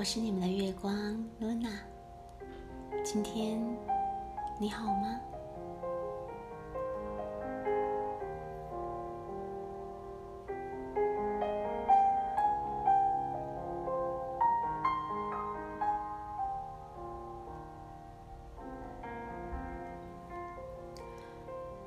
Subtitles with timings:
[0.00, 0.90] 我是你们的月光
[1.40, 1.68] 露娜。
[3.04, 3.60] 今天
[4.58, 5.20] 你好吗？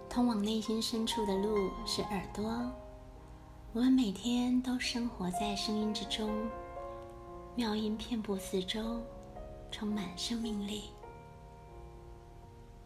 [0.08, 2.44] 通往内心深处的路是耳朵。
[3.74, 6.30] 我们每天都生活在声音之中，
[7.56, 9.00] 妙音遍布四周，
[9.70, 10.90] 充满生命力。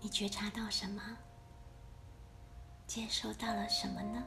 [0.01, 1.01] 你觉察到什么？
[2.85, 4.21] 接收到了什么呢？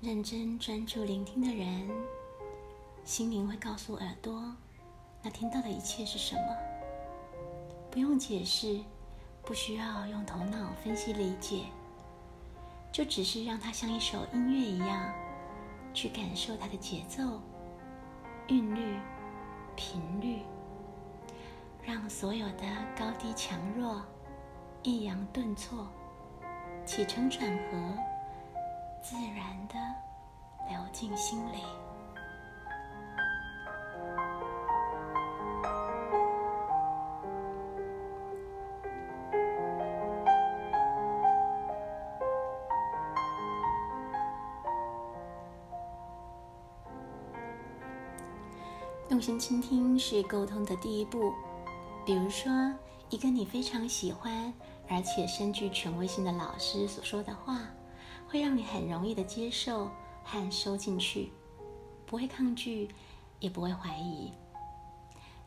[0.00, 1.90] 认真专注聆听的人，
[3.04, 4.54] 心灵会告诉耳朵，
[5.20, 6.56] 那听到的一切是什么？
[7.90, 8.80] 不用解释。
[9.42, 11.66] 不需要用头脑分析理解，
[12.90, 15.14] 就只是让它像一首音乐一样，
[15.94, 17.40] 去感受它的节奏、
[18.48, 18.96] 韵律、
[19.74, 20.42] 频率，
[21.82, 22.62] 让所有的
[22.96, 24.00] 高低强弱、
[24.84, 25.84] 抑扬顿挫、
[26.84, 27.98] 起承转合，
[29.02, 29.74] 自然的
[30.68, 31.64] 流进心里。
[49.08, 51.32] 用心倾听是沟通的第一步。
[52.04, 52.50] 比如说，
[53.08, 54.52] 一个你非常喜欢
[54.88, 57.60] 而且深具权威性的老师所说的话，
[58.28, 59.90] 会让你很容易的接受
[60.24, 61.30] 和收进去，
[62.04, 62.88] 不会抗拒，
[63.38, 64.32] 也不会怀疑。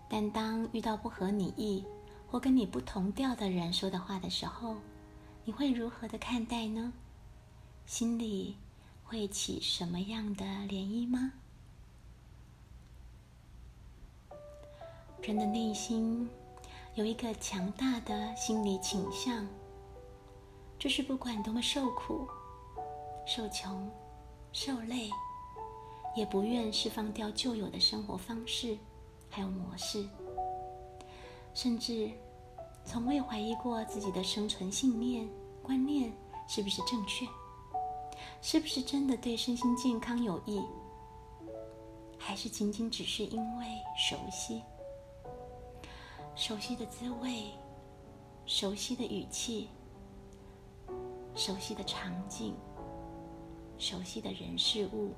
[0.07, 1.83] 但当遇到不合你意
[2.28, 4.78] 或跟你不同调的人说的话的时候，
[5.44, 6.94] 你会如何的看待呢？
[7.85, 8.56] 心里
[9.03, 11.33] 会起什么样的涟漪吗？
[15.22, 16.28] 人的内心
[16.96, 19.47] 有一个强大的心理倾向，
[20.80, 22.28] 就是不管多么受苦、
[23.28, 23.88] 受穷、
[24.52, 25.09] 受累，
[26.16, 28.75] 也不愿释放掉旧有的生活方式
[29.30, 30.03] 还有模式，
[31.53, 32.09] 甚至
[32.84, 35.30] 从未怀疑过自己的生存信念、
[35.62, 36.12] 观念
[36.47, 37.28] 是不是正确，
[38.41, 40.59] 是不是真的对身心健康有益，
[42.18, 43.66] 还是仅仅只是因为
[43.96, 44.63] 熟悉。
[46.39, 47.51] 熟悉的滋味，
[48.45, 49.67] 熟悉的语气，
[51.35, 52.55] 熟悉的场景，
[53.77, 55.13] 熟悉的人事物，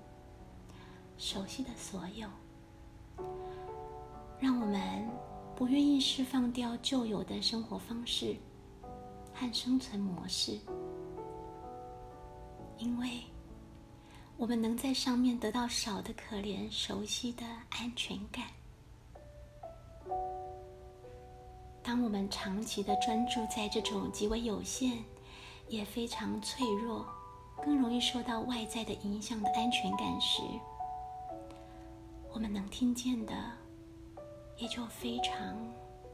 [1.20, 2.28] 熟悉的所有，
[4.40, 5.08] 让我们
[5.56, 8.36] 不愿意释放掉旧有的生活方式
[9.32, 10.59] 和生存模式，
[12.80, 13.22] 因为
[14.38, 18.46] 我们能在上面得到少的可怜、熟悉的安全感。
[21.84, 25.03] 当我们长期的专注在这种极为有限、
[25.68, 27.06] 也非常脆弱、
[27.64, 30.41] 更容易受到外在的影响的安全感时，
[32.31, 33.34] 我们能听见的
[34.58, 35.58] 也就非常、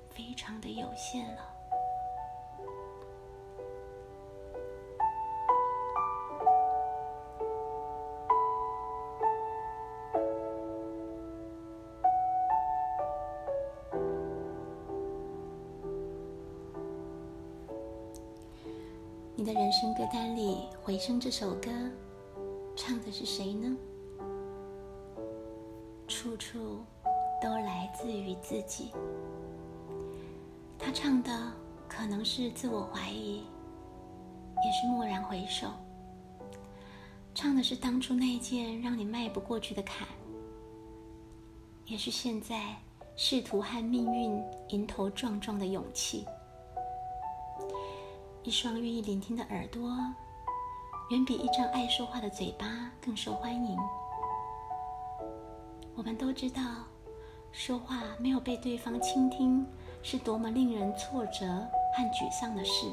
[0.10, 1.57] 非常的有限了。
[20.38, 21.72] 里，《回声》这首歌
[22.76, 23.76] 唱的是谁呢？
[26.08, 26.84] 处处
[27.42, 28.92] 都来自于自己。
[30.78, 31.52] 他唱的
[31.88, 33.38] 可能是自我怀疑，
[34.64, 35.70] 也是蓦然回首。
[37.34, 40.08] 唱的是当初那一件让你迈不过去的坎，
[41.88, 42.76] 也是现在
[43.16, 46.28] 试图和命运迎头撞撞的勇气。
[48.44, 49.92] 一双愿意聆听的耳朵，
[51.10, 53.78] 远比一张爱说话的嘴巴更受欢迎。
[55.96, 56.62] 我们都知道，
[57.54, 59.66] 说话没有被对方倾听，
[60.04, 61.48] 是多么令人挫折
[61.96, 62.88] 和沮丧的事。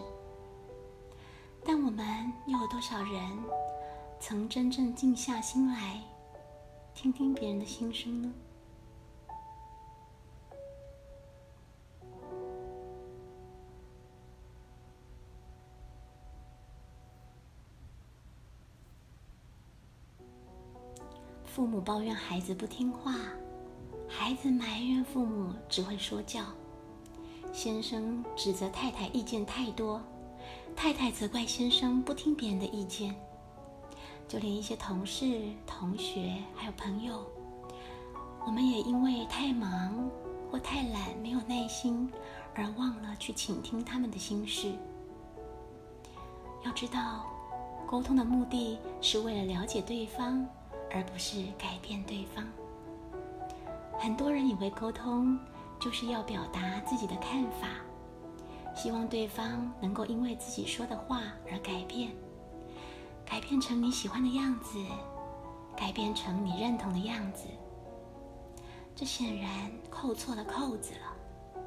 [1.65, 3.39] 但我们又有多少人，
[4.21, 6.01] 曾真正静下心来，
[6.95, 8.33] 听听别人的心声呢？
[21.85, 23.15] 抱怨孩子不听话，
[24.09, 26.41] 孩子埋怨父母只会说教，
[27.53, 30.01] 先生指责太太意见太多，
[30.75, 33.15] 太太责怪先生不听别人的意见，
[34.27, 37.23] 就连一些同事、同学还有朋友，
[38.47, 40.09] 我们也因为太忙
[40.51, 42.11] 或太懒，没有耐心，
[42.55, 44.73] 而忘了去倾听他们的心事。
[46.65, 47.27] 要知道，
[47.87, 50.47] 沟通的目的是为了了解对方，
[50.95, 52.47] 而不是改变对方。
[53.99, 55.39] 很多人以为沟通
[55.81, 57.69] 就是要表达自己的看法，
[58.75, 62.13] 希望对方能够因为自己说的话而改变。
[63.27, 64.79] 改变成你喜欢的样子，
[65.77, 67.49] 改变成你认同的样子，
[68.95, 71.61] 这显然扣错了扣子了。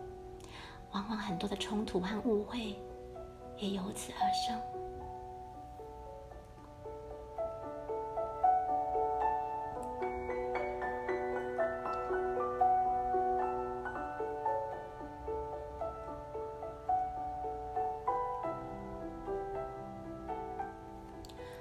[0.93, 2.79] 往往很多的冲突和误会
[3.57, 4.76] 也由此而生。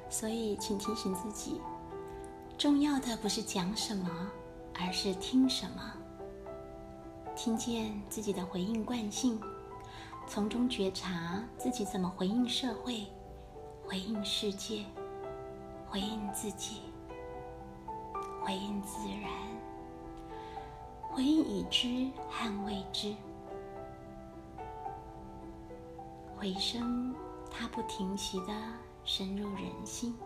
[0.08, 1.60] 所以，请提醒自己，
[2.56, 4.08] 重要的不是讲什么，
[4.74, 5.92] 而是听什么。
[7.34, 9.38] 听见自己的回应惯性，
[10.26, 13.06] 从中觉察自己怎么回应社会、
[13.84, 14.84] 回应世界、
[15.86, 16.80] 回应自己、
[18.42, 19.30] 回应自然、
[21.10, 23.14] 回应已知和未知。
[26.38, 27.14] 回声，
[27.50, 28.52] 它不停息的。
[29.06, 30.16] 深入人心，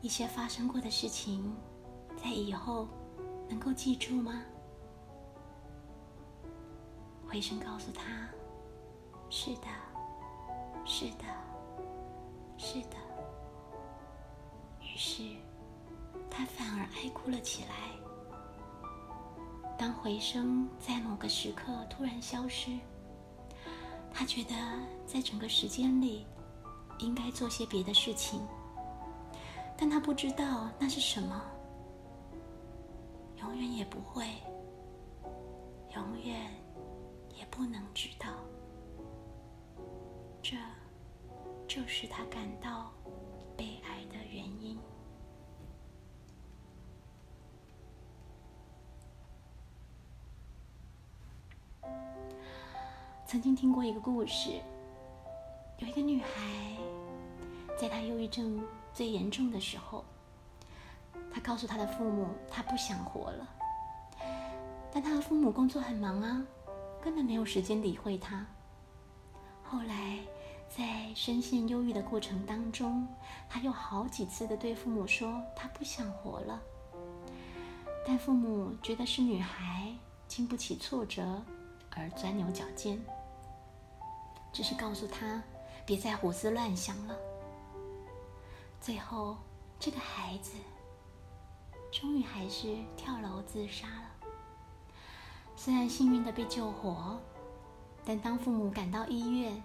[0.00, 1.52] 一些发生过的事情，
[2.16, 2.86] 在以后
[3.48, 4.40] 能够记住吗？
[7.28, 8.28] 回声告诉他
[9.28, 9.66] ：“是的，
[10.84, 11.24] 是的，
[12.56, 12.96] 是的。”
[14.80, 15.24] 于是，
[16.30, 17.90] 他反而哀哭了起来。
[19.76, 22.78] 当回声在某个时刻突然消失，
[24.12, 24.54] 他觉得
[25.04, 26.24] 在整个时间里。
[27.04, 28.40] 应该做些别的事情，
[29.76, 31.42] 但他不知道那是什么，
[33.40, 34.26] 永远也不会，
[35.94, 36.50] 永远
[37.36, 38.28] 也不能知道。
[40.42, 40.56] 这
[41.68, 42.90] 就是他感到
[43.56, 44.78] 悲哀的原因。
[53.26, 54.60] 曾经听过一个故事。
[55.78, 56.28] 有一个女孩，
[57.76, 60.04] 在他忧郁症最严重的时候，
[61.32, 63.48] 他告诉他的父母，他不想活了。
[64.92, 66.44] 但他的父母工作很忙啊，
[67.02, 68.46] 根本没有时间理会他。
[69.62, 70.20] 后来，
[70.68, 73.06] 在深陷忧郁的过程当中，
[73.48, 76.62] 他又好几次的对父母说他不想活了。
[78.06, 79.92] 但父母觉得是女孩
[80.28, 81.42] 经不起挫折
[81.90, 83.02] 而钻牛角尖，
[84.52, 85.42] 只是告诉他。
[85.86, 87.14] 别再胡思乱想了。
[88.84, 89.38] 最后，
[89.80, 90.58] 这个孩子
[91.90, 94.10] 终于还是跳楼自杀了。
[95.56, 97.18] 虽然幸运的被救活，
[98.04, 99.62] 但当父母赶到医院，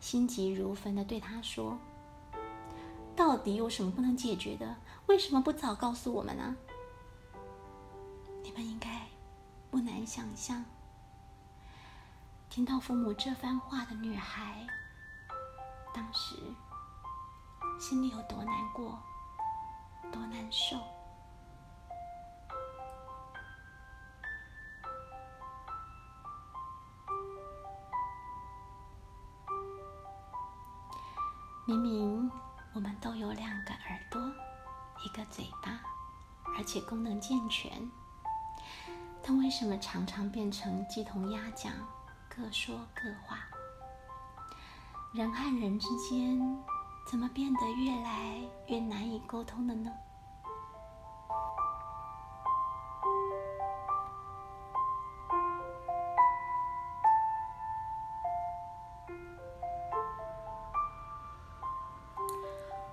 [0.00, 1.78] 心急如焚的对他说
[3.14, 4.74] ：“到底有什么不能解决的？
[5.06, 6.56] 为什么不早告诉我们呢？”
[8.42, 9.06] 你们应该
[9.70, 10.64] 不难想象，
[12.50, 14.66] 听到父母这番话的女孩。
[15.94, 16.34] 当时
[17.78, 18.98] 心里有多难过，
[20.10, 20.76] 多难受。
[31.66, 32.30] 明明
[32.74, 34.20] 我们都有两个耳朵，
[35.04, 35.80] 一个嘴巴，
[36.56, 37.70] 而且功能健全，
[39.22, 41.72] 但为什么常常变成鸡同鸭讲，
[42.28, 43.38] 各说各话？
[45.12, 46.38] 人和人之间
[47.08, 49.92] 怎么变得越来越难以沟通了呢？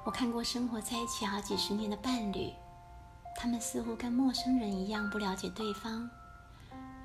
[0.06, 2.54] 我看过生活在一起好几十年的伴侣，
[3.36, 6.08] 他们似乎跟陌生人一样不了解对方，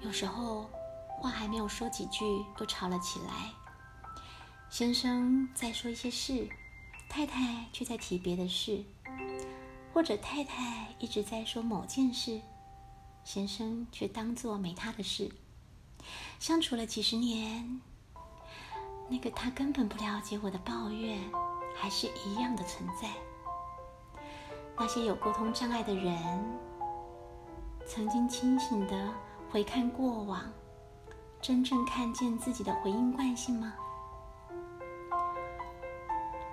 [0.00, 0.68] 有时候
[1.08, 2.24] 话还没有说几句，
[2.60, 3.50] 又吵了起来。
[4.68, 6.46] 先生在说一些事，
[7.08, 8.84] 太太却在提别的事，
[9.92, 12.40] 或者太太一直在说某件事，
[13.24, 15.30] 先生却当作没他的事。
[16.38, 17.80] 相处了几十年，
[19.08, 21.18] 那个他根本不了解我的抱怨，
[21.76, 23.10] 还是一样的存在。
[24.76, 26.44] 那些有沟通障碍的人，
[27.84, 29.12] 曾经清醒的
[29.50, 30.52] 回看过往，
[31.40, 33.74] 真正看见自己的回应惯性吗？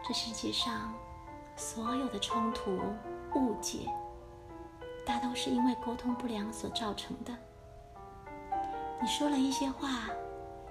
[0.07, 0.93] 这世界上
[1.55, 2.79] 所有的冲突、
[3.33, 3.89] 误解，
[5.03, 7.35] 大都是因为沟通不良所造成的。
[9.01, 10.11] 你说了一些话，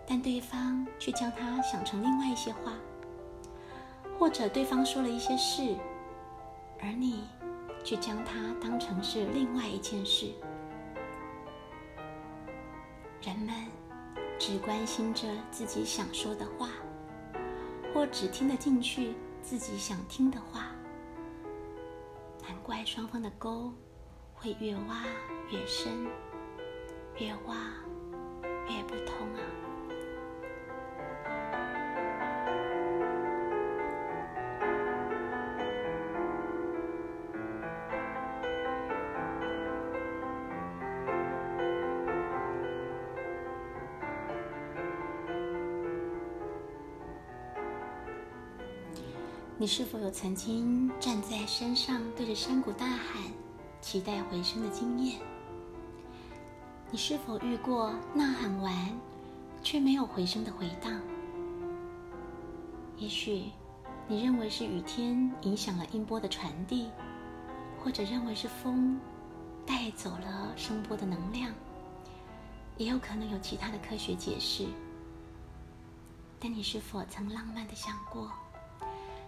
[0.07, 2.75] 但对方却将它想成另外一些话，
[4.21, 5.75] 或者对方说了一些事，
[6.81, 7.25] 而你
[7.83, 10.31] 却将它当成是另外一件事。
[13.21, 13.53] 人们
[14.39, 16.69] 只关心着自己想说的话，
[17.95, 20.73] 或只听得进去自己想听的话，
[22.43, 23.73] 难怪双方的沟
[24.35, 25.05] 会越挖
[25.53, 26.05] 越深，
[27.19, 27.73] 越挖。
[49.65, 53.23] 你是否有曾经站在山上，对着山谷大喊，
[53.81, 55.19] 期待回声的经验？
[56.91, 58.93] 你是否遇过呐喊完
[59.63, 61.01] 却没有回声的回荡？
[62.99, 63.45] 也许
[64.07, 66.91] 你认为是雨天影响了音波的传递，
[67.83, 69.01] 或者认为是风
[69.65, 71.51] 带走了声波的能量，
[72.77, 74.67] 也有可能有其他的科学解释。
[76.39, 78.31] 但你是否曾浪漫的想过，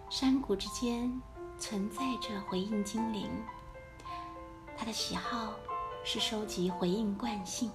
[0.09, 1.21] 山谷之间
[1.59, 3.29] 存在着回应精灵？
[4.77, 5.53] 他的喜好。
[6.03, 7.69] 是收集回应惯性，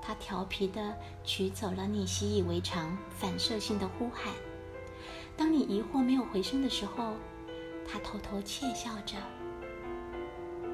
[0.00, 4.32] 他调皮的取走了你习以为常、反射性的呼喊。
[5.36, 7.14] 当你疑惑没有回声的时候，
[7.84, 9.16] 他偷偷窃笑着，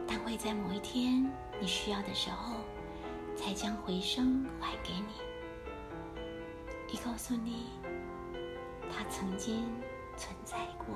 [0.06, 2.56] 但会在某一天你需要的时候，
[3.34, 5.14] 才将回声还给你，
[6.92, 7.70] 以告诉你
[8.92, 9.64] 他曾经
[10.20, 10.86] 存在过。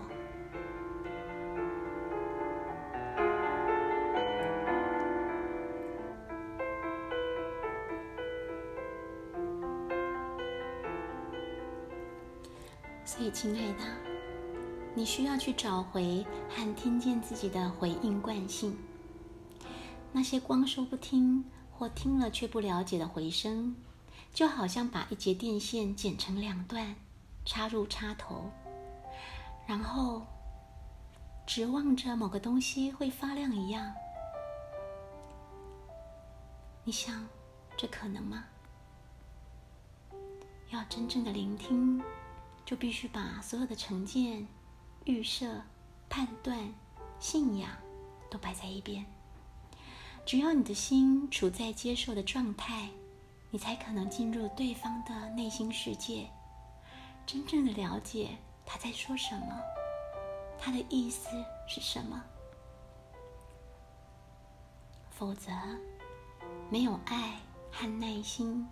[13.07, 13.85] 所以，亲爱的，
[14.95, 18.77] 你需要去找回和听见自己的回应惯性。
[20.13, 23.75] 那些光说不听或听了却不了解的回声，
[24.35, 26.97] 就好像把一节电线剪成两段，
[27.45, 28.51] 插入插头，
[29.67, 30.27] 然后
[31.47, 33.93] 指望着某个东西会发亮一样。
[36.85, 37.27] 你想，
[37.77, 38.45] 这可能吗？
[40.71, 42.03] 要真正的聆听。
[42.67, 44.49] 就必须把所有的成见、
[45.05, 45.61] 预设、
[46.09, 46.73] 判断、
[47.21, 47.71] 信仰
[48.31, 49.05] 都摆在一边。
[50.25, 52.89] 只要你的心处在接受的状态，
[53.51, 56.27] 你才可能进入对方的内心世界，
[57.27, 58.31] 真正的了解
[58.65, 59.61] 他在说什么，
[60.59, 61.29] 他的意思
[61.69, 62.23] 是什么。
[65.11, 65.51] 否则，
[66.71, 67.41] 没有爱
[67.71, 68.67] 和耐心，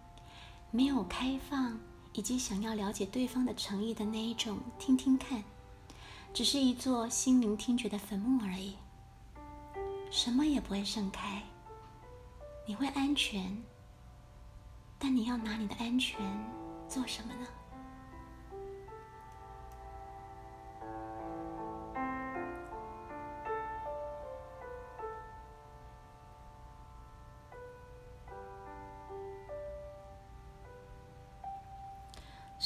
[0.70, 1.78] 没有开放。
[2.14, 5.42] 以及想要了解对方的诚意的那一种，听听看，
[6.34, 8.76] 只是一座心灵听觉的坟墓而已，
[10.11, 11.42] 什么也不会盛开。
[12.66, 13.56] 你会安全，
[14.99, 16.20] 但你要拿你的安全
[16.87, 17.46] 做什么呢？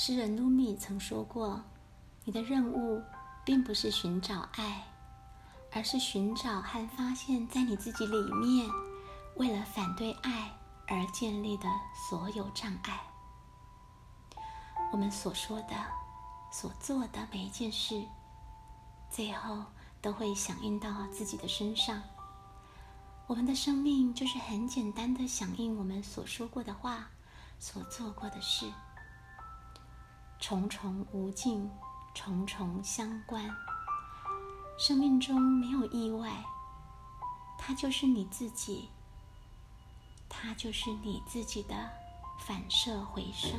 [0.07, 1.61] 诗人鲁米曾说过
[2.23, 3.03] ：“你的任务
[3.45, 4.87] 并不是寻找爱，
[5.73, 8.71] 而是寻找和发现，在你自己里面，
[9.35, 11.69] 为了反对爱而建立的
[12.09, 13.01] 所有障碍。
[14.93, 15.75] 我们所说的、
[16.53, 18.01] 所做的每一件事，
[19.11, 19.65] 最后
[20.01, 22.01] 都会响应到自己的身上。
[23.27, 27.09] 我们的生命就是很简单的响应我们所说过的话、
[27.59, 28.73] 所做过的事。”
[30.38, 31.71] 重重无尽，
[32.14, 33.50] 重重相关。
[34.78, 36.45] 生命中没有意外，
[37.59, 38.90] 它就是你自己，
[40.28, 41.75] 它就是你自己的
[42.38, 43.50] 反射回声。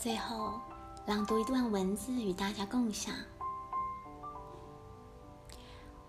[0.00, 0.58] 最后，
[1.04, 3.14] 朗读一段文字与大家共享。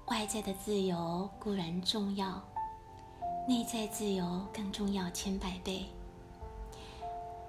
[0.06, 2.42] 外在的自由固然重要，
[3.46, 5.86] 内在自由更重要千百倍。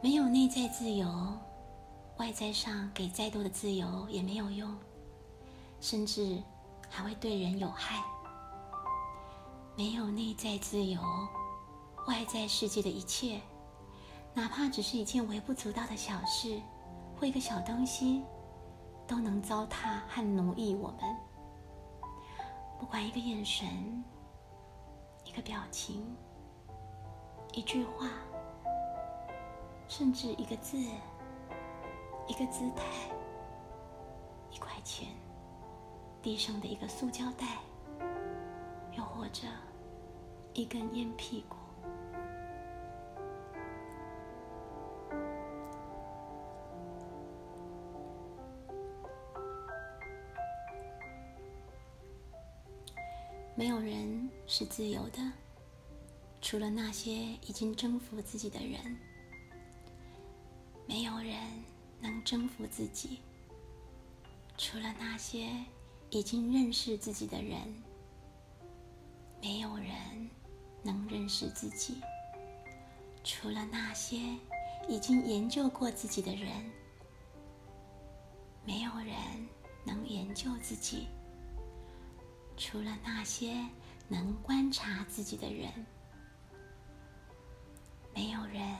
[0.00, 1.08] 没有内在自由，
[2.16, 4.76] 外在上给再多的自由也没有用，
[5.80, 6.42] 甚至
[6.90, 8.02] 还会对人有害。
[9.76, 11.00] 没有内在自由，
[12.08, 13.40] 外在世界的一切，
[14.34, 16.60] 哪怕只是一件微不足道的小事
[17.14, 18.22] 或一个小东西，
[19.06, 21.16] 都能糟蹋和奴役我们。
[22.80, 24.02] 不管一个眼神、
[25.24, 26.16] 一个表情、
[27.52, 28.08] 一句话，
[29.86, 30.78] 甚至一个字、
[32.26, 32.84] 一个姿态、
[34.50, 35.08] 一块钱、
[36.22, 37.58] 地上的一个塑胶袋，
[38.96, 39.46] 又或者
[40.54, 41.56] 一根烟屁股。
[53.54, 55.18] 没有人是自由的，
[56.40, 57.12] 除了那些
[57.47, 58.97] 已经征服自己的人。
[60.87, 61.35] 没有人
[62.00, 63.21] 能征服自己，
[64.56, 65.50] 除了那些
[66.09, 67.59] 已经认识自己的人。
[69.42, 70.30] 没有人
[70.82, 72.00] 能认识自己，
[73.23, 74.16] 除了那些
[74.88, 76.49] 已经研究过自己的人。
[78.64, 79.14] 没有人
[79.85, 81.06] 能研究自己。
[82.64, 83.66] 除了那些
[84.07, 85.85] 能观察自己的人，
[88.14, 88.76] 没有人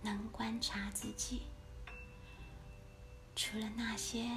[0.00, 1.40] 能观察自己；
[3.34, 4.30] 除了那些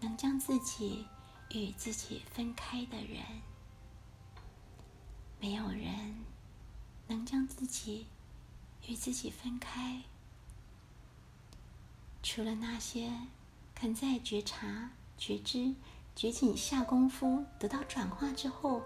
[0.00, 1.06] 能将自己
[1.50, 3.22] 与自己分开的人，
[5.40, 6.16] 没有人
[7.06, 8.08] 能将自己
[8.88, 10.02] 与自己分开；
[12.24, 13.08] 除了那些
[13.72, 15.72] 肯在觉察、觉知。
[16.16, 18.80] 觉醒下功夫，得到转化之后，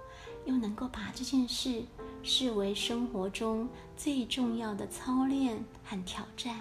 [0.47, 1.85] 又能够把这件事
[2.23, 6.59] 视为生活中最重要的操练和挑战，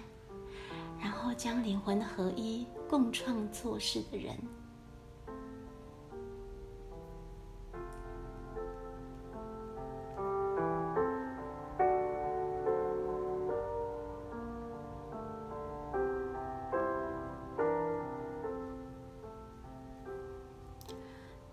[1.00, 4.36] 然后将灵魂合一、共创做事的人。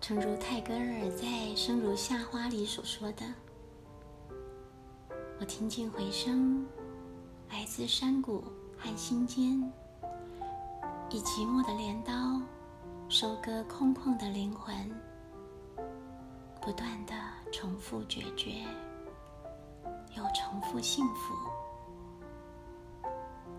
[0.06, 3.24] 诚如泰戈尔在《生如夏花》里所说的
[5.40, 6.64] ：“我听见回声，
[7.50, 8.44] 来自山谷
[8.78, 9.60] 和心间，
[11.10, 12.40] 以寂寞的镰刀
[13.08, 14.72] 收割空旷的灵魂，
[16.62, 17.12] 不断的
[17.50, 18.62] 重复决绝，
[20.16, 21.34] 又重复幸福，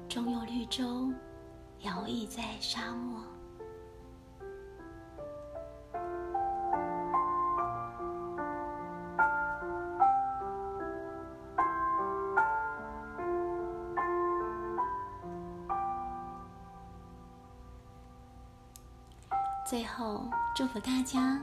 [0.08, 1.12] 终有绿洲
[1.82, 3.22] 摇曳在沙漠。”
[20.58, 21.40] 祝福大家，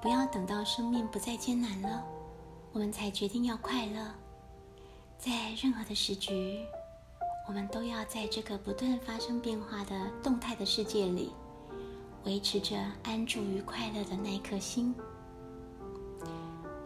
[0.00, 2.02] 不要等到生命不再艰难了，
[2.72, 4.00] 我们才决定要快乐。
[5.18, 6.64] 在任何的时局，
[7.46, 11.34] 我们都要在这个不断发生变化的动态的世界里，
[12.24, 14.94] 维持着安住于快乐的那颗心。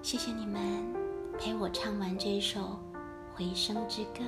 [0.02, 0.92] 谢谢你们
[1.38, 2.80] 陪我唱完这一首
[3.32, 4.24] 回声之歌。